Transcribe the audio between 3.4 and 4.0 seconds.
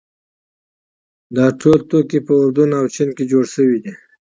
شوي دي.